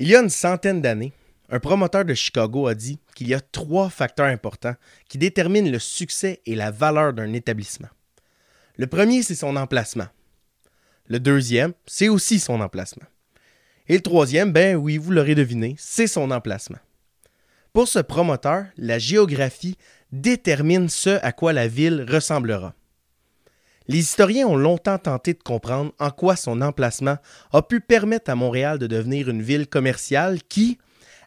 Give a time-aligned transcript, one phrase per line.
[0.00, 1.12] Il y a une centaine d'années,
[1.50, 4.76] un promoteur de Chicago a dit qu'il y a trois facteurs importants
[5.08, 7.88] qui déterminent le succès et la valeur d'un établissement.
[8.76, 10.06] Le premier, c'est son emplacement.
[11.08, 13.06] Le deuxième, c'est aussi son emplacement.
[13.88, 16.78] Et le troisième, ben oui, vous l'aurez deviné, c'est son emplacement.
[17.72, 19.78] Pour ce promoteur, la géographie
[20.12, 22.74] détermine ce à quoi la ville ressemblera.
[23.88, 27.16] Les historiens ont longtemps tenté de comprendre en quoi son emplacement
[27.52, 30.76] a pu permettre à Montréal de devenir une ville commerciale qui,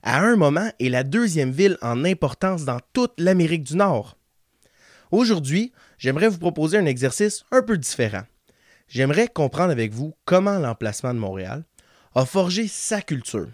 [0.03, 4.15] à un moment, est la deuxième ville en importance dans toute l'Amérique du Nord.
[5.09, 8.23] Aujourd'hui, j'aimerais vous proposer un exercice un peu différent.
[8.87, 11.63] J'aimerais comprendre avec vous comment l'emplacement de Montréal
[12.13, 13.47] a forgé sa culture,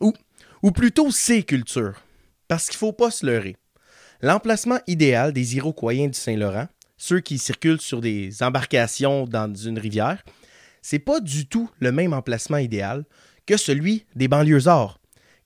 [0.00, 2.00] ou, plutôt ses cultures,
[2.46, 3.56] parce qu'il ne faut pas se leurrer.
[4.20, 6.68] L'emplacement idéal des Iroquois du Saint-Laurent
[7.02, 10.22] ceux qui circulent sur des embarcations dans une rivière,
[10.82, 13.04] c'est pas du tout le même emplacement idéal
[13.44, 15.00] que celui des banlieusards,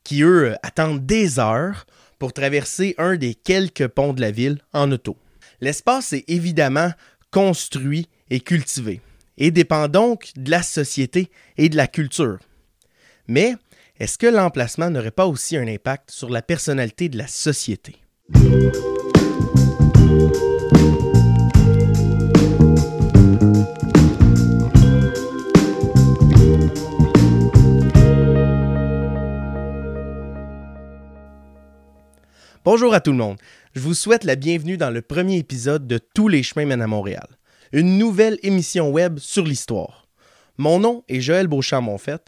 [0.05, 1.87] qui eux attendent des heures
[2.19, 5.17] pour traverser un des quelques ponts de la ville en auto.
[5.63, 6.91] L'espace est évidemment
[7.31, 9.01] construit et cultivé,
[9.39, 12.39] et dépend donc de la société et de la culture.
[13.29, 13.55] Mais
[13.99, 17.97] est-ce que l'emplacement n'aurait pas aussi un impact sur la personnalité de la société?
[32.67, 33.37] Bonjour à tout le monde.
[33.77, 36.89] Je vous souhaite la bienvenue dans le premier épisode de Tous les chemins mènent à
[36.89, 37.29] Montréal,
[37.71, 40.09] une nouvelle émission web sur l'histoire.
[40.59, 42.25] Mon nom est Joël Beauchamp-Monfait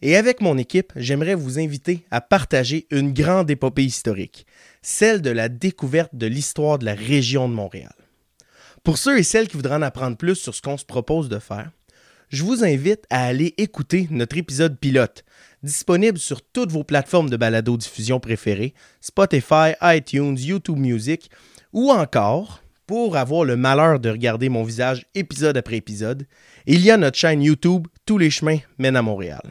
[0.00, 4.46] et avec mon équipe, j'aimerais vous inviter à partager une grande épopée historique,
[4.80, 7.96] celle de la découverte de l'histoire de la région de Montréal.
[8.84, 11.40] Pour ceux et celles qui voudraient en apprendre plus sur ce qu'on se propose de
[11.40, 11.72] faire,
[12.30, 15.24] je vous invite à aller écouter notre épisode pilote
[15.62, 21.30] disponible sur toutes vos plateformes de balado-diffusion préférées, Spotify, iTunes, YouTube Music,
[21.72, 26.26] ou encore, pour avoir le malheur de regarder mon visage épisode après épisode,
[26.66, 29.42] il y a notre chaîne YouTube Tous les chemins mènent à Montréal.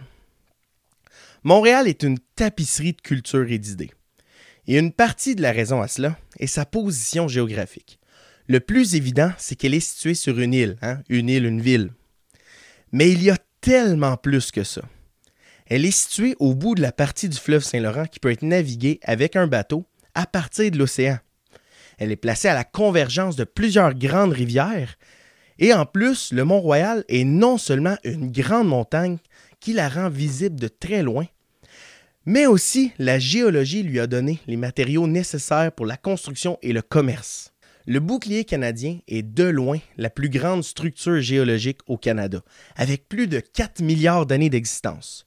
[1.44, 3.92] Montréal est une tapisserie de culture et d'idées.
[4.68, 8.00] Et une partie de la raison à cela est sa position géographique.
[8.48, 11.92] Le plus évident, c'est qu'elle est située sur une île, hein, une île, une ville.
[12.92, 14.82] Mais il y a tellement plus que ça.
[15.68, 19.00] Elle est située au bout de la partie du fleuve Saint-Laurent qui peut être naviguée
[19.04, 19.86] avec un bateau
[20.16, 21.20] à partir de l'océan.
[21.98, 24.96] Elle est placée à la convergence de plusieurs grandes rivières
[25.60, 29.18] et en plus, le Mont-Royal est non seulement une grande montagne
[29.60, 31.26] qui la rend visible de très loin,
[32.26, 36.82] mais aussi la géologie lui a donné les matériaux nécessaires pour la construction et le
[36.82, 37.54] commerce.
[37.90, 42.44] Le bouclier canadien est de loin la plus grande structure géologique au Canada,
[42.76, 45.26] avec plus de 4 milliards d'années d'existence.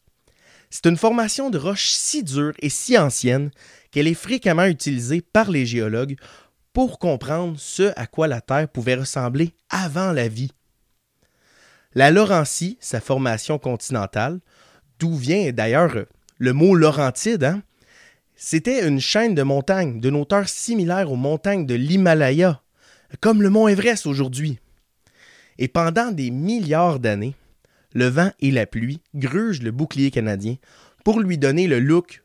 [0.71, 3.51] C'est une formation de roche si dure et si ancienne
[3.91, 6.15] qu'elle est fréquemment utilisée par les géologues
[6.73, 10.53] pour comprendre ce à quoi la Terre pouvait ressembler avant la vie.
[11.97, 14.39] La Laurentie, sa formation continentale,
[15.01, 15.97] d'où vient d'ailleurs
[16.39, 17.65] le mot Laurentide, hein,
[18.45, 22.61] c'était une chaîne de montagnes d'une hauteur similaire aux montagnes de l'Himalaya,
[23.21, 24.59] comme le mont Everest aujourd'hui.
[25.59, 27.37] Et pendant des milliards d'années,
[27.95, 30.57] le vent et la pluie grugent le bouclier canadien
[31.05, 32.25] pour lui donner le look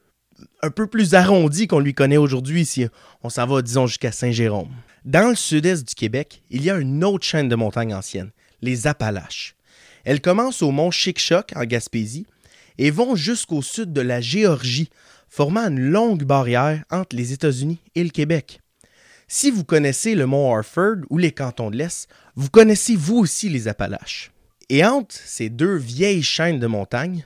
[0.64, 2.88] un peu plus arrondi qu'on lui connaît aujourd'hui si
[3.22, 4.72] on s'en va, disons, jusqu'à Saint-Jérôme.
[5.06, 8.32] Dans le sud-est du Québec, il y a une autre chaîne de montagnes anciennes,
[8.64, 9.56] les Appalaches.
[10.04, 12.26] Elles commencent au mont Chic-Choc en Gaspésie
[12.80, 14.90] et vont jusqu'au sud de la Géorgie,
[15.38, 18.60] formant une longue barrière entre les États-Unis et le Québec.
[19.28, 23.48] Si vous connaissez le mont Harford ou les cantons de l'Est, vous connaissez vous aussi
[23.48, 24.32] les Appalaches.
[24.70, 27.24] Et entre ces deux vieilles chaînes de montagnes,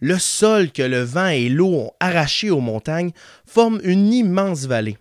[0.00, 3.12] le sol que le vent et l'eau ont arraché aux montagnes
[3.46, 4.98] forme une immense vallée.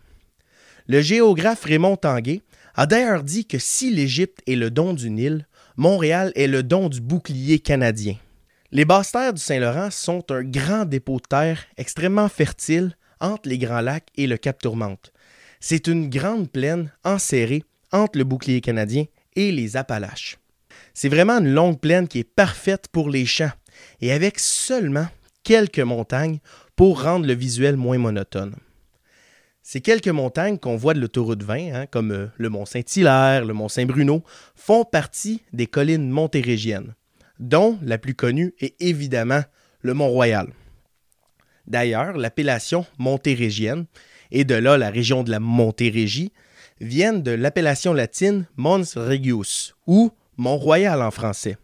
[0.86, 2.44] Le géographe Raymond Tanguay
[2.76, 6.90] a d'ailleurs dit que si l'Égypte est le don du Nil, Montréal est le don
[6.90, 8.18] du bouclier canadien.
[8.74, 13.58] Les basses terres du Saint-Laurent sont un grand dépôt de terre extrêmement fertile entre les
[13.58, 15.12] Grands Lacs et le Cap Tourmente.
[15.60, 19.04] C'est une grande plaine enserrée entre le bouclier canadien
[19.36, 20.38] et les Appalaches.
[20.94, 23.52] C'est vraiment une longue plaine qui est parfaite pour les champs
[24.00, 25.08] et avec seulement
[25.44, 26.40] quelques montagnes
[26.78, 28.56] pour rendre le visuel moins monotone.
[29.64, 33.54] Ces quelques montagnes qu'on voit de l'autoroute 20, hein, comme euh, le mont Saint-Hilaire, le
[33.54, 34.24] mont Saint-Bruno,
[34.56, 36.96] font partie des collines montérégiennes,
[37.42, 39.42] dont la plus connue est évidemment
[39.82, 40.48] le Mont-Royal.
[41.68, 43.86] D'ailleurs, l'appellation montérégienne,
[44.32, 46.32] et de là la région de la Montérégie,
[46.80, 51.58] viennent de l'appellation latine Mons Regius, ou Mont-Royal en français.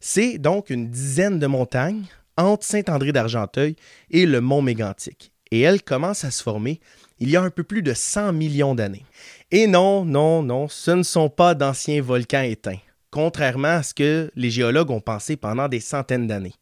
[0.00, 2.04] C'est donc une dizaine de montagnes
[2.36, 3.74] entre Saint-André d'Argenteuil
[4.10, 5.32] et le mont Mégantic.
[5.50, 6.80] Et elle commence à se former
[7.18, 9.04] il y a un peu plus de 100 millions d'années.
[9.50, 12.78] Et non, non, non, ce ne sont pas d'anciens volcans éteints,
[13.10, 16.54] contrairement à ce que les géologues ont pensé pendant des centaines d'années.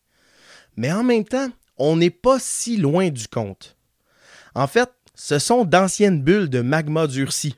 [0.76, 3.76] Mais en même temps, on n'est pas si loin du compte.
[4.54, 7.56] En fait, ce sont d'anciennes bulles de magma durci.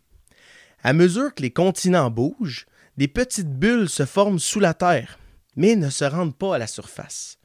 [0.82, 5.18] À mesure que les continents bougent, des petites bulles se forment sous la Terre,
[5.56, 7.38] mais ne se rendent pas à la surface.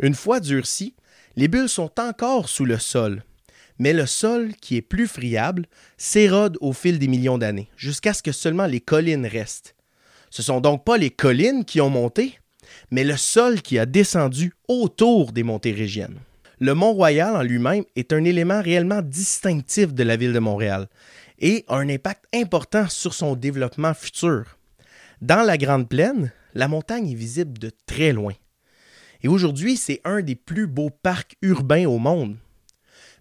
[0.00, 0.94] Une fois durcies,
[1.36, 3.22] les bulles sont encore sous le sol,
[3.78, 5.66] mais le sol, qui est plus friable,
[5.96, 9.73] s'érode au fil des millions d'années, jusqu'à ce que seulement les collines restent.
[10.34, 12.40] Ce sont donc pas les collines qui ont monté,
[12.90, 16.18] mais le sol qui a descendu autour des montées régiennes.
[16.58, 20.88] Le Mont-Royal en lui-même est un élément réellement distinctif de la ville de Montréal
[21.38, 24.58] et a un impact important sur son développement futur.
[25.22, 28.34] Dans la Grande Plaine, la montagne est visible de très loin.
[29.22, 32.34] Et aujourd'hui, c'est un des plus beaux parcs urbains au monde.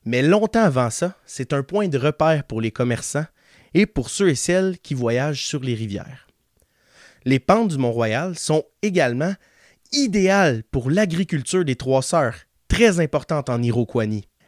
[0.04, 3.28] Mais longtemps avant ça, c'est un point de repère pour les commerçants
[3.76, 6.26] et pour ceux et celles qui voyagent sur les rivières.
[7.26, 9.34] Les pentes du Mont-Royal sont également
[9.94, 12.36] idéales pour l'agriculture des Trois Sœurs,
[12.68, 14.06] très importante en Iroquois.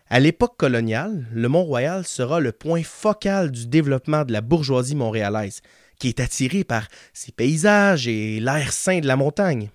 [0.10, 5.62] À l'époque coloniale, le Mont-Royal sera le point focal du développement de la bourgeoisie montréalaise,
[6.00, 9.70] qui est attirée par ses paysages et l'air sain de la montagne.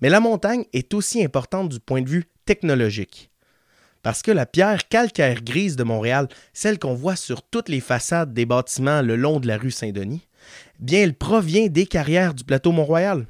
[0.00, 3.30] Mais la montagne est aussi importante du point de vue technologique
[4.04, 8.34] parce que la pierre calcaire grise de Montréal, celle qu'on voit sur toutes les façades
[8.34, 10.28] des bâtiments le long de la rue Saint-Denis,
[10.80, 13.26] bien elle provient des carrières du plateau Mont-Royal.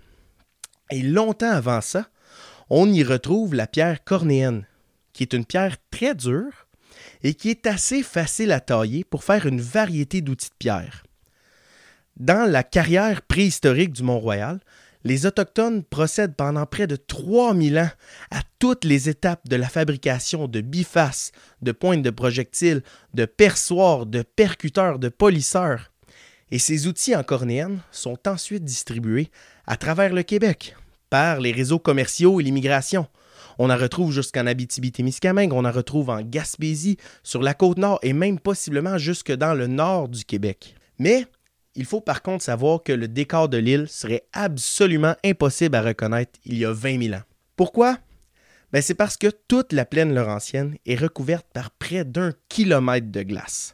[0.90, 2.08] Et longtemps avant ça,
[2.70, 4.66] on y retrouve la pierre cornéenne,
[5.12, 6.66] qui est une pierre très dure
[7.22, 11.04] et qui est assez facile à tailler pour faire une variété d'outils de pierre.
[12.16, 14.60] Dans la carrière préhistorique du Mont-Royal,
[15.04, 17.90] les Autochtones procèdent pendant près de 3000 ans
[18.30, 22.82] à toutes les étapes de la fabrication de bifaces, de pointes de projectiles,
[23.12, 25.90] de perçoirs, de percuteurs, de polisseurs.
[26.54, 29.28] Et ces outils en cornéenne sont ensuite distribués
[29.66, 30.76] à travers le Québec
[31.10, 33.08] par les réseaux commerciaux et l'immigration.
[33.58, 38.12] On en retrouve jusqu'en Abitibi-Témiscamingue, on en retrouve en Gaspésie, sur la côte nord et
[38.12, 40.76] même possiblement jusque dans le nord du Québec.
[41.00, 41.26] Mais
[41.74, 46.38] il faut par contre savoir que le décor de l'île serait absolument impossible à reconnaître
[46.44, 47.24] il y a 20 000 ans.
[47.56, 47.98] Pourquoi?
[48.70, 53.22] Ben, c'est parce que toute la plaine laurentienne est recouverte par près d'un kilomètre de
[53.22, 53.72] glace.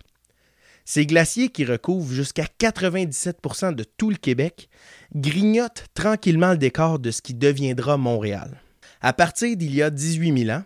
[0.92, 4.68] Ces glaciers qui recouvrent jusqu'à 97% de tout le Québec
[5.14, 8.60] grignotent tranquillement le décor de ce qui deviendra Montréal.
[9.00, 10.64] À partir d'il y a 18 000 ans,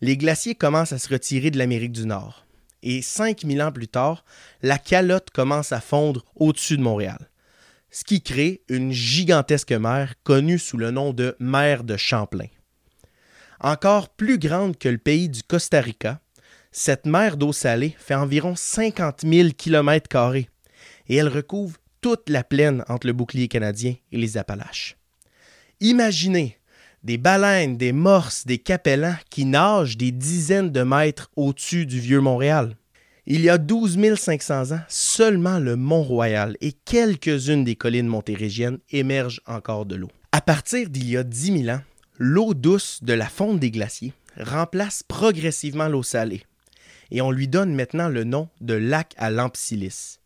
[0.00, 2.44] les glaciers commencent à se retirer de l'Amérique du Nord
[2.82, 4.24] et 5000 ans plus tard,
[4.62, 7.30] la calotte commence à fondre au-dessus de Montréal,
[7.92, 12.48] ce qui crée une gigantesque mer connue sous le nom de mer de Champlain.
[13.60, 16.20] Encore plus grande que le pays du Costa Rica,
[16.72, 20.08] cette mer d'eau salée fait environ 50 000 km
[21.08, 24.96] et elle recouvre toute la plaine entre le bouclier canadien et les Appalaches.
[25.80, 26.58] Imaginez
[27.04, 32.20] des baleines, des morses, des capellans qui nagent des dizaines de mètres au-dessus du vieux
[32.20, 32.76] Montréal.
[33.26, 39.42] Il y a 12 500 ans, seulement le Mont-Royal et quelques-unes des collines montérégiennes émergent
[39.46, 40.10] encore de l'eau.
[40.32, 41.82] À partir d'il y a 10 000 ans,
[42.18, 46.42] l'eau douce de la fonte des glaciers remplace progressivement l'eau salée
[47.12, 50.18] et on lui donne maintenant le nom de lac à Lampsilis.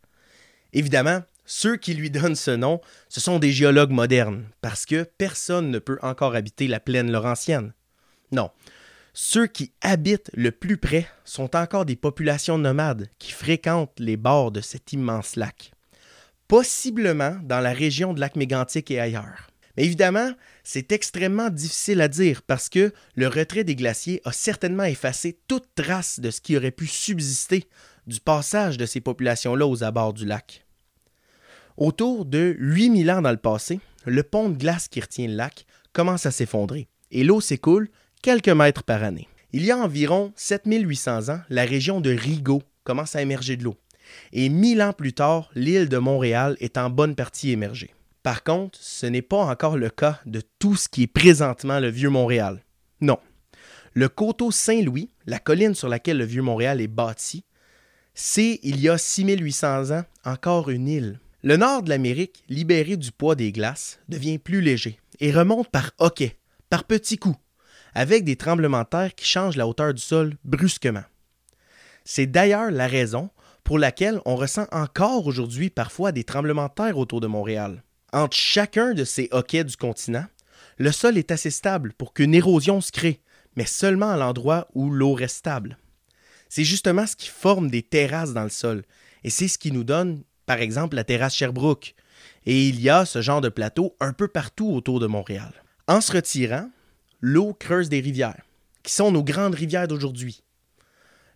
[0.73, 5.71] Évidemment, ceux qui lui donnent ce nom, ce sont des géologues modernes, parce que personne
[5.71, 7.73] ne peut encore habiter la plaine laurentienne.
[8.31, 8.51] Non,
[9.15, 14.53] ceux qui habitent le plus près sont encore des populations nomades qui fréquentent les bords
[14.53, 15.73] de cet immense lac,
[16.47, 19.49] possiblement dans la région de lac Mégantic et ailleurs.
[19.77, 20.31] Mais évidemment,
[20.69, 25.69] c'est extrêmement difficile à dire parce que le retrait des glaciers a certainement effacé toute
[25.77, 27.69] trace de ce qui aurait pu subsister
[28.09, 30.67] du passage de ces populations-là aux abords du lac.
[31.77, 35.67] Autour de 8000 ans dans le passé, le pont de glace qui retient le lac
[35.93, 37.89] commence à s'effondrer et l'eau s'écoule
[38.21, 39.29] quelques mètres par année.
[39.53, 43.77] Il y a environ 7800 ans, la région de Rigaud commence à émerger de l'eau.
[44.33, 47.93] Et 1000 ans plus tard, l'île de Montréal est en bonne partie émergée.
[48.27, 51.91] Par contre, ce n'est pas encore le cas de tout ce qui est présentement le
[51.91, 52.61] Vieux Montréal.
[53.01, 53.21] Non.
[53.93, 57.45] Le coteau Saint-Louis, la colline sur laquelle le Vieux Montréal est bâti,
[58.15, 61.21] c'est, il y a 6800 ans, encore une île.
[61.45, 65.93] Le nord de l'Amérique, libéré du poids des glaces, devient plus léger et remonte par
[65.99, 66.37] hoquet,
[66.69, 67.39] par petits coups,
[67.95, 71.05] avec des tremblements de terre qui changent la hauteur du sol brusquement.
[72.05, 73.31] C'est d'ailleurs la raison
[73.63, 77.85] pour laquelle on ressent encore aujourd'hui parfois des tremblements de terre autour de Montréal.
[78.13, 80.27] Entre chacun de ces hoquets du continent,
[80.79, 83.21] le sol est assez stable pour qu'une érosion se crée,
[83.57, 85.79] mais seulement à l'endroit où l'eau reste stable.
[86.49, 88.85] C'est justement ce qui forme des terrasses dans le sol,
[89.25, 91.95] et c'est ce qui nous donne, par exemple, la terrasse Sherbrooke.
[92.45, 95.53] Et il y a ce genre de plateau un peu partout autour de Montréal.
[95.89, 96.71] En se retirant,
[97.21, 98.43] l'eau creuse des rivières,
[98.83, 100.43] qui sont nos grandes rivières d'aujourd'hui.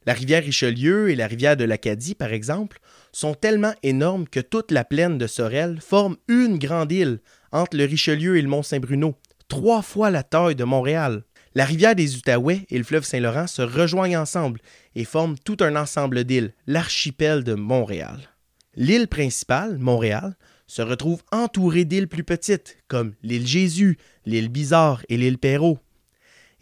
[0.06, 2.80] La rivière Richelieu et la rivière de l'Acadie, par exemple,
[3.12, 7.20] sont tellement énormes que toute la plaine de Sorel forme une grande île
[7.52, 9.16] entre le Richelieu et le Mont-Saint-Bruno,
[9.48, 11.24] trois fois la taille de Montréal.
[11.54, 14.60] La rivière des Outaouais et le fleuve Saint-Laurent se rejoignent ensemble
[14.94, 18.30] et forment tout un ensemble d'îles, l'archipel de Montréal.
[18.76, 25.16] L'île principale, Montréal, se retrouve entourée d'îles plus petites, comme l'île Jésus, l'île Bizarre et
[25.16, 25.80] l'île Perrault.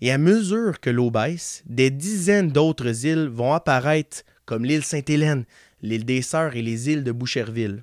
[0.01, 5.45] Et à mesure que l'eau baisse, des dizaines d'autres îles vont apparaître, comme l'île Sainte-Hélène,
[5.83, 7.83] l'île des Sœurs et les îles de Boucherville.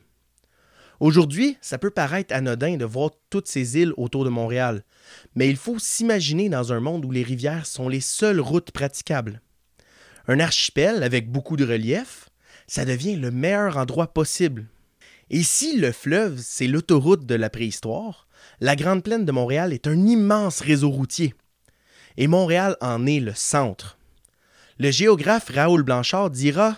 [1.02, 4.84] Aujourd'hui, ça peut paraître anodin de voir toutes ces îles autour de Montréal,
[5.36, 9.42] mais il faut s'imaginer dans un monde où les rivières sont les seules routes praticables.
[10.28, 12.30] Un archipel avec beaucoup de relief,
[12.66, 14.68] ça devient le meilleur endroit possible.
[15.30, 18.28] Et si le fleuve, c'est l'autoroute de la préhistoire,
[18.62, 21.34] la Grande Plaine de Montréal est un immense réseau routier.
[22.18, 23.98] Et Montréal en est le centre.
[24.78, 26.78] Le géographe Raoul Blanchard dira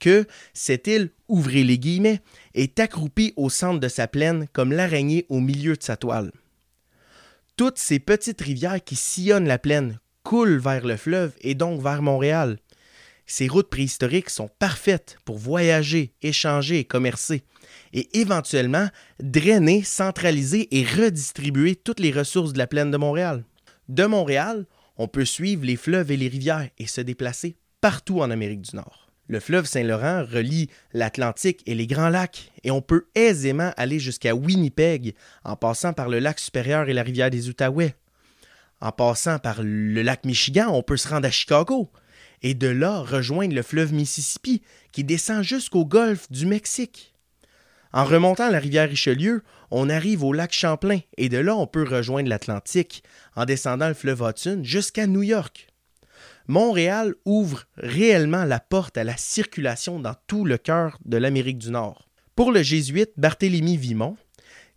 [0.00, 2.20] que cette île, ouvrez les guillemets,
[2.54, 6.32] est accroupie au centre de sa plaine comme l'araignée au milieu de sa toile.
[7.56, 12.02] Toutes ces petites rivières qui sillonnent la plaine coulent vers le fleuve et donc vers
[12.02, 12.58] Montréal.
[13.26, 17.42] Ces routes préhistoriques sont parfaites pour voyager, échanger et commercer,
[17.92, 18.88] et éventuellement
[19.20, 23.44] drainer, centraliser et redistribuer toutes les ressources de la plaine de Montréal.
[23.88, 28.30] De Montréal, on peut suivre les fleuves et les rivières et se déplacer partout en
[28.30, 29.08] Amérique du Nord.
[29.26, 34.34] Le fleuve Saint-Laurent relie l'Atlantique et les Grands Lacs, et on peut aisément aller jusqu'à
[34.34, 35.14] Winnipeg
[35.44, 37.94] en passant par le lac supérieur et la rivière des Outaouais.
[38.80, 41.90] En passant par le lac Michigan, on peut se rendre à Chicago,
[42.42, 44.60] et de là rejoindre le fleuve Mississippi
[44.92, 47.13] qui descend jusqu'au golfe du Mexique.
[47.94, 51.84] En remontant la rivière Richelieu, on arrive au lac Champlain, et de là on peut
[51.88, 53.04] rejoindre l'Atlantique
[53.36, 55.68] en descendant le fleuve Hudson jusqu'à New York.
[56.48, 61.70] Montréal ouvre réellement la porte à la circulation dans tout le cœur de l'Amérique du
[61.70, 62.08] Nord.
[62.34, 64.16] Pour le jésuite Barthélemy Vimont,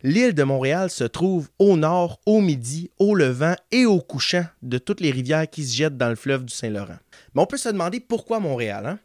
[0.04, 4.78] l'île de Montréal se trouve au nord, au midi, au levant et au couchant de
[4.78, 6.98] toutes les rivières qui se jettent dans le fleuve du Saint-Laurent.
[7.34, 9.00] Mais on peut se demander pourquoi Montréal, hein?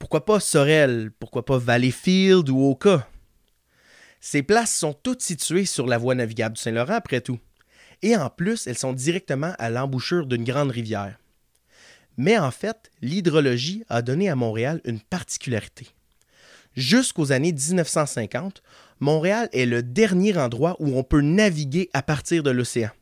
[0.00, 1.12] Pourquoi pas Sorel?
[1.20, 3.06] Pourquoi pas Valleyfield ou Oka?
[4.26, 7.38] Ces places sont toutes situées sur la voie navigable du Saint-Laurent, après tout.
[8.00, 11.18] Et en plus, elles sont directement à l'embouchure d'une grande rivière.
[12.16, 15.88] Mais en fait, l'hydrologie a donné à Montréal une particularité.
[16.74, 18.62] Jusqu'aux années 1950,
[18.98, 22.92] Montréal est le dernier endroit où on peut naviguer à partir de l'océan.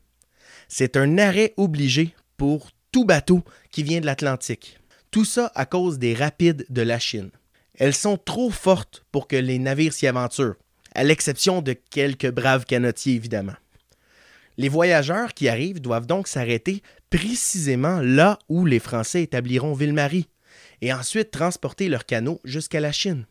[0.67, 4.77] C'est un arrêt obligé pour tout bateau qui vient de l'Atlantique.
[5.09, 7.31] Tout ça à cause des rapides de la Chine.
[7.75, 10.57] Elles sont trop fortes pour que les navires s'y aventurent,
[10.95, 13.55] à l'exception de quelques braves canotiers évidemment.
[14.57, 20.27] Les voyageurs qui arrivent doivent donc s'arrêter précisément là où les Français établiront Ville-Marie
[20.81, 23.25] et ensuite transporter leurs canaux jusqu'à la Chine.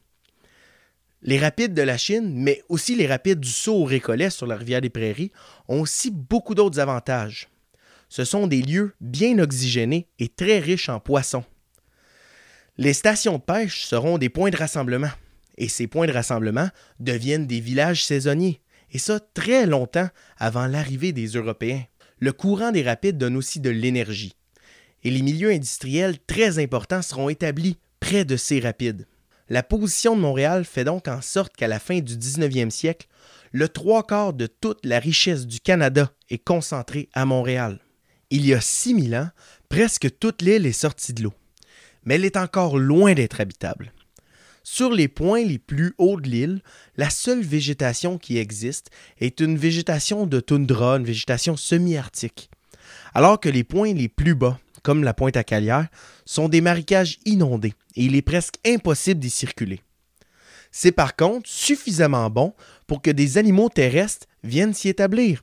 [1.24, 4.56] Les rapides de la Chine, mais aussi les rapides du Saut au Récollet sur la
[4.56, 5.30] rivière des Prairies,
[5.68, 7.48] ont aussi beaucoup d'autres avantages.
[8.08, 11.44] Ce sont des lieux bien oxygénés et très riches en poissons.
[12.76, 15.10] Les stations de pêche seront des points de rassemblement,
[15.58, 16.68] et ces points de rassemblement
[17.00, 21.84] deviennent des villages saisonniers, et ça très longtemps avant l'arrivée des Européens.
[22.18, 24.34] Le courant des rapides donne aussi de l'énergie,
[25.02, 29.06] et les milieux industriels très importants seront établis près de ces rapides.
[29.48, 33.08] La position de Montréal fait donc en sorte qu'à la fin du 19e siècle,
[33.50, 37.78] le trois quarts de toute la richesse du Canada est concentrée à Montréal.
[38.30, 39.28] Il y a 6000 ans,
[39.68, 41.34] presque toute l'île est sortie de l'eau,
[42.04, 43.92] mais elle est encore loin d'être habitable.
[44.64, 46.62] Sur les points les plus hauts de l'île,
[46.96, 52.48] la seule végétation qui existe est une végétation de toundra, une végétation semi-arctique.
[53.12, 55.88] Alors que les points les plus bas, comme la pointe à Calière,
[56.24, 59.80] sont des marécages inondés et il est presque impossible d'y circuler.
[60.70, 62.54] C'est par contre suffisamment bon
[62.86, 65.42] pour que des animaux terrestres viennent s'y établir.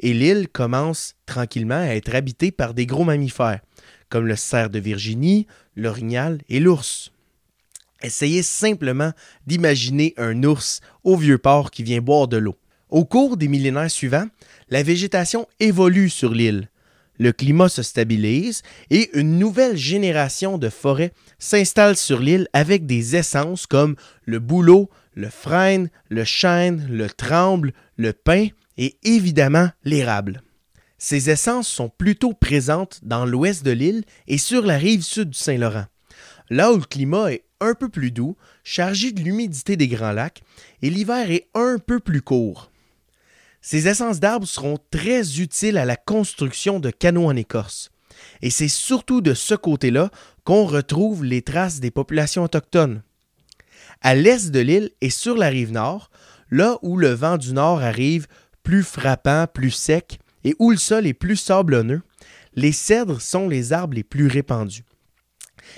[0.00, 3.60] Et l'île commence tranquillement à être habitée par des gros mammifères,
[4.08, 7.10] comme le cerf de Virginie, l'orignal et l'ours.
[8.02, 9.12] Essayez simplement
[9.46, 12.56] d'imaginer un ours au vieux port qui vient boire de l'eau.
[12.88, 14.26] Au cours des millénaires suivants,
[14.68, 16.68] la végétation évolue sur l'île.
[17.18, 23.14] Le climat se stabilise et une nouvelle génération de forêts s'installe sur l'île avec des
[23.14, 30.42] essences comme le bouleau, le frêne, le chêne, le tremble, le pin et évidemment l'érable.
[30.96, 35.38] Ces essences sont plutôt présentes dans l'ouest de l'île et sur la rive sud du
[35.38, 35.86] Saint-Laurent,
[36.48, 40.42] là où le climat est un peu plus doux, chargé de l'humidité des Grands Lacs,
[40.82, 42.70] et l'hiver est un peu plus court.
[43.62, 47.90] Ces essences d'arbres seront très utiles à la construction de canaux en écorce.
[48.42, 50.10] Et c'est surtout de ce côté-là
[50.44, 53.02] qu'on retrouve les traces des populations autochtones.
[54.00, 56.10] À l'est de l'île et sur la rive nord,
[56.50, 58.26] là où le vent du nord arrive
[58.62, 62.02] plus frappant, plus sec, et où le sol est plus sablonneux,
[62.54, 64.84] les cèdres sont les arbres les plus répandus.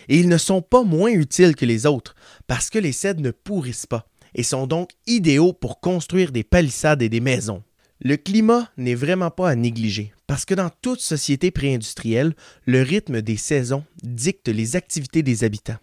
[0.08, 2.14] Et ils ne sont pas moins utiles que les autres,
[2.46, 7.02] parce que les cèdres ne pourrissent pas, et sont donc idéaux pour construire des palissades
[7.02, 7.62] et des maisons.
[8.00, 12.34] Le climat n'est vraiment pas à négliger, parce que dans toute société préindustrielle,
[12.66, 15.78] le rythme des saisons dicte les activités des habitants.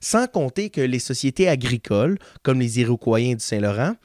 [0.00, 3.96] Sans compter que les sociétés agricoles, comme les Iroquois du Saint-Laurent,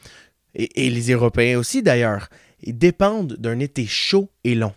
[0.55, 2.29] et, et les Européens aussi d'ailleurs,
[2.65, 4.73] dépendent d'un été chaud et long,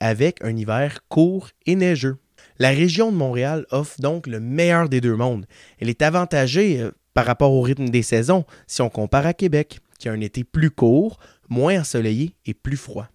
[0.00, 2.18] avec un hiver court et neigeux.
[2.58, 5.46] La région de Montréal offre donc le meilleur des deux mondes.
[5.78, 9.80] Elle est avantagée euh, par rapport au rythme des saisons si on compare à Québec,
[9.98, 13.08] qui a un été plus court, moins ensoleillé et plus froid.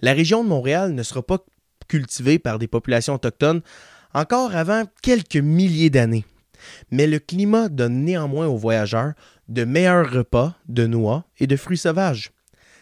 [0.00, 1.38] La région de Montréal ne sera pas
[1.88, 3.62] cultivée par des populations autochtones
[4.14, 6.24] encore avant quelques milliers d'années.
[6.90, 9.12] Mais le climat donne néanmoins aux voyageurs
[9.48, 12.32] de meilleurs repas de noix et de fruits sauvages,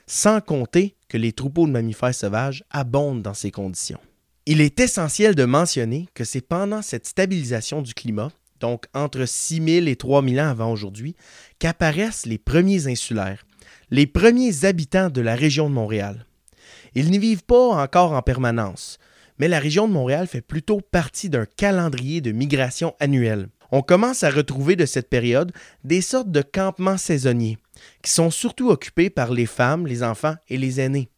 [0.07, 4.01] sans compter que les troupeaux de mammifères sauvages abondent dans ces conditions.
[4.47, 9.89] Il est essentiel de mentionner que c'est pendant cette stabilisation du climat, donc entre 6000
[9.89, 11.17] et 3000 ans avant aujourd'hui,
[11.59, 13.47] qu'apparaissent les premiers insulaires,
[13.91, 16.27] les premiers habitants de la région de Montréal.
[16.95, 18.99] Ils n'y vivent pas encore en permanence,
[19.39, 23.49] mais la région de Montréal fait plutôt partie d'un calendrier de migration annuel.
[23.73, 25.53] On commence à retrouver de cette période
[25.85, 27.57] des sortes de campements saisonniers,
[28.03, 31.09] qui sont surtout occupés par les femmes, les enfants et les aînés.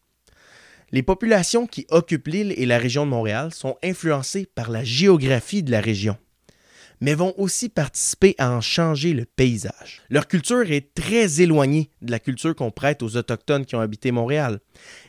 [0.96, 5.62] Les populations qui occupent l'île et la région de Montréal sont influencées par la géographie
[5.62, 6.16] de la région,
[7.02, 10.00] mais vont aussi participer à en changer le paysage.
[10.08, 14.10] Leur culture est très éloignée de la culture qu'on prête aux Autochtones qui ont habité
[14.10, 14.58] Montréal,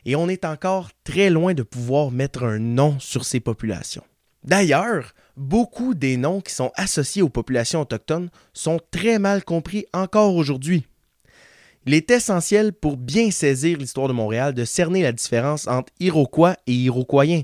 [0.04, 4.04] et on est encore très loin de pouvoir mettre un nom sur ces populations.
[4.44, 10.36] D'ailleurs, beaucoup des noms qui sont associés aux populations autochtones sont très mal compris encore
[10.36, 10.86] aujourd'hui.
[11.88, 16.58] Il est essentiel pour bien saisir l'histoire de Montréal de cerner la différence entre Iroquois
[16.68, 17.44] et Iroquoiens,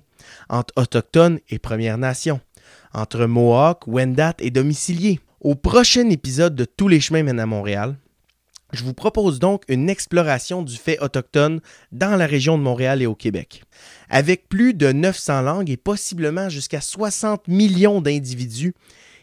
[0.50, 2.42] entre Autochtones et Premières Nations,
[2.94, 5.22] entre Mohawk, Wendat et domiciliés.
[5.40, 7.96] Au prochain épisode de Tous les chemins mènent à Montréal,
[8.74, 11.62] je vous propose donc une exploration du fait autochtone
[11.94, 13.64] dans la région de Montréal et au Québec.
[14.10, 18.74] Avec plus de 900 langues et possiblement jusqu'à 60 millions d'individus,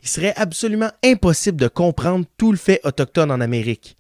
[0.03, 3.97] il serait absolument impossible de comprendre tout le fait autochtone en Amérique.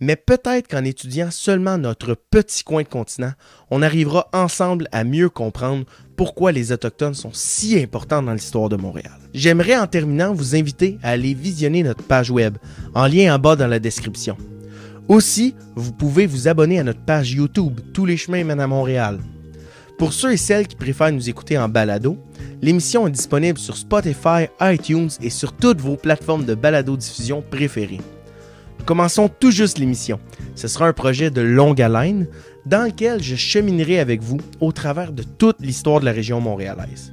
[0.00, 3.32] Mais peut-être qu'en étudiant seulement notre petit coin de continent,
[3.70, 5.84] on arrivera ensemble à mieux comprendre
[6.16, 9.18] pourquoi les Autochtones sont si importants dans l'histoire de Montréal.
[9.32, 12.56] J'aimerais en terminant vous inviter à aller visionner notre page web,
[12.94, 14.36] en lien en bas dans la description.
[15.08, 19.18] Aussi, vous pouvez vous abonner à notre page YouTube Tous les chemins mènent à Montréal.
[19.98, 22.18] Pour ceux et celles qui préfèrent nous écouter en balado,
[22.62, 28.00] l'émission est disponible sur Spotify, iTunes et sur toutes vos plateformes de balado-diffusion préférées.
[28.86, 30.20] Commençons tout juste l'émission.
[30.54, 32.26] Ce sera un projet de longue haleine
[32.66, 37.12] dans lequel je cheminerai avec vous au travers de toute l'histoire de la région montréalaise.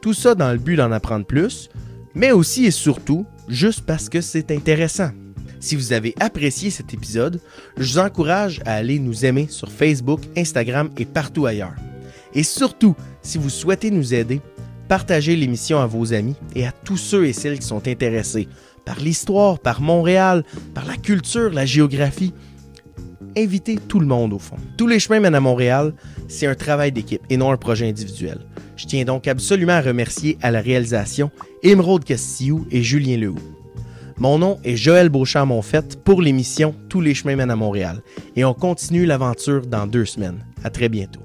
[0.00, 1.70] Tout ça dans le but d'en apprendre plus,
[2.14, 5.10] mais aussi et surtout juste parce que c'est intéressant.
[5.60, 7.40] Si vous avez apprécié cet épisode,
[7.76, 11.76] je vous encourage à aller nous aimer sur Facebook, Instagram et partout ailleurs.
[12.34, 14.40] Et surtout, si vous souhaitez nous aider,
[14.88, 18.48] partagez l'émission à vos amis et à tous ceux et celles qui sont intéressés
[18.84, 22.34] par l'histoire, par Montréal, par la culture, la géographie.
[23.36, 24.56] Invitez tout le monde au fond.
[24.76, 25.94] Tous les chemins mènent à Montréal,
[26.28, 28.40] c'est un travail d'équipe et non un projet individuel.
[28.76, 31.30] Je tiens donc absolument à remercier à la réalisation
[31.62, 33.38] Émeraude Castillou et Julien Lehoux.
[34.18, 38.02] Mon nom est Joël Beauchamp-Monfette pour l'émission Tous les chemins mènent à Montréal
[38.36, 40.44] et on continue l'aventure dans deux semaines.
[40.62, 41.20] À très bientôt.